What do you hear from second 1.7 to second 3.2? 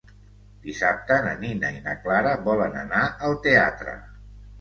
i na Clara volen anar